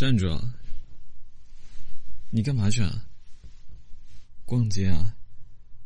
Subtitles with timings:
[0.00, 0.26] 站住！
[2.30, 3.06] 你干嘛去啊？
[4.46, 5.14] 逛街啊？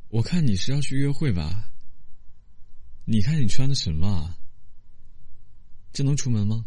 [0.08, 1.68] 我看你是要去约会吧？
[3.06, 4.38] 你看你穿的什么啊？
[5.92, 6.64] 这能出门吗？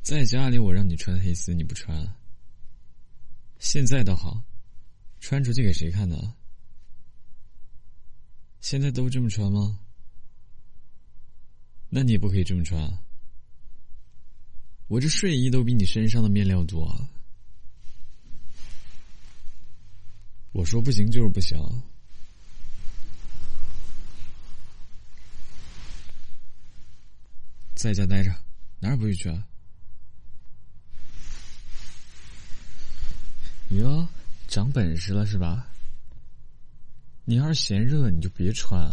[0.00, 2.16] 在家里我让你穿黑丝，你不穿。
[3.58, 4.42] 现在倒好，
[5.20, 6.34] 穿出去给谁看呢？
[8.62, 9.78] 现在都这么穿吗？
[11.90, 13.04] 那你也不可以这么穿啊。
[14.88, 16.92] 我这睡衣都比你身上的面料多。
[20.52, 21.58] 我说不行就是不行。
[27.74, 28.34] 在家待着，
[28.80, 29.28] 哪儿也不许去。
[33.76, 34.08] 哟，
[34.48, 35.68] 长本事了是吧？
[37.26, 38.90] 你要是嫌热，你就别穿。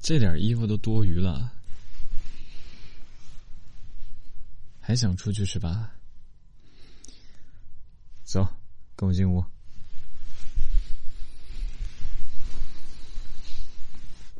[0.00, 1.50] 这点衣服都多余了，
[4.90, 5.92] 还想出去是吧？
[8.24, 8.44] 走，
[8.96, 9.40] 跟我进屋。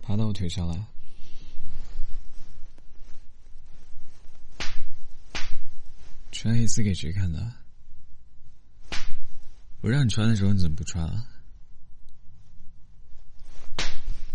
[0.03, 0.85] 爬到我腿上来。
[6.33, 7.53] 穿黑丝给谁看的？
[9.83, 11.29] 我让你穿的时候，你怎么不穿啊？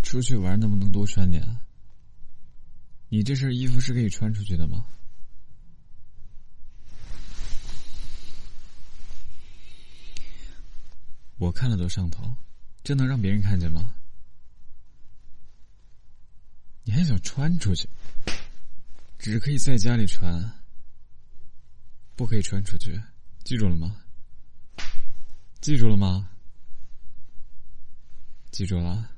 [0.01, 1.45] 出去玩能不能多穿点？
[3.09, 4.85] 你这身衣服是可以穿出去的吗？
[11.37, 12.33] 我看了都上头，
[12.83, 13.93] 这能让别人看见吗？
[16.83, 17.89] 你还想穿出去？
[19.17, 20.51] 只可以在家里穿，
[22.15, 23.01] 不可以穿出去，
[23.43, 24.01] 记住了吗？
[25.61, 26.29] 记住了吗？
[28.51, 29.09] 记住了。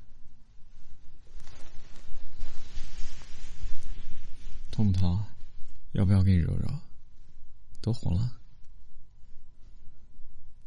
[4.70, 5.24] 痛不痛？
[5.92, 6.68] 要不要给你揉揉？
[7.80, 8.40] 都红了，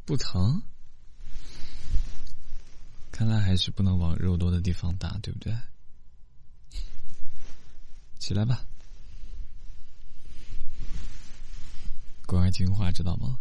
[0.05, 0.61] 不疼？
[3.21, 5.55] 看来还是不能往肉多的地方打，对不对？
[8.17, 8.65] 起来吧，
[12.25, 13.37] 乖乖听话，知道吗？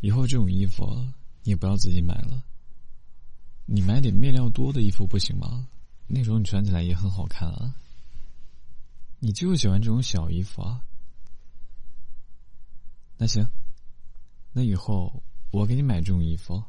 [0.00, 0.86] 以后这种衣服
[1.42, 2.42] 你也不要自己买了，
[3.66, 5.68] 你买点面料多的衣服不行吗？
[6.06, 7.74] 那种你穿起来也很好看啊。
[9.18, 10.82] 你就喜欢这种小衣服啊？
[13.18, 13.46] 那行，
[14.50, 16.64] 那以后我给你买这种衣服，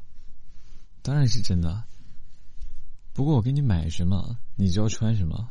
[1.02, 1.84] 当然是真的。
[3.12, 5.50] 不过我给你买什么，你就要穿什么，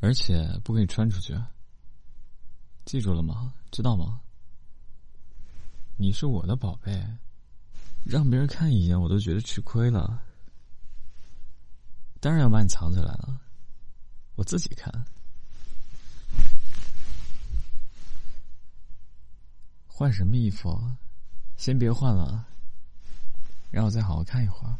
[0.00, 1.38] 而且不可以穿出去。
[2.84, 3.54] 记住了吗？
[3.70, 4.20] 知道吗？
[5.96, 7.06] 你是我的宝贝，
[8.02, 10.20] 让别人看一眼我都觉得吃亏了。
[12.18, 13.40] 当然要把你藏起来了，
[14.34, 14.92] 我自己看。
[19.86, 20.76] 换什么衣服？
[21.56, 22.48] 先别换了，
[23.72, 24.76] 让我再好好看一会儿。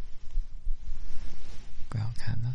[1.88, 2.54] 怪好看的，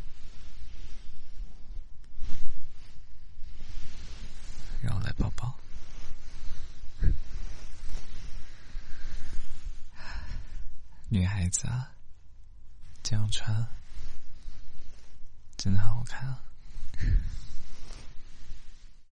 [4.82, 5.54] 让我来抱抱。
[11.10, 11.92] 女孩子啊，
[13.02, 13.68] 这样穿
[15.58, 16.40] 真的好看啊！